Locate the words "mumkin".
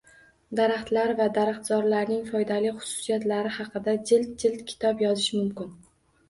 5.39-5.71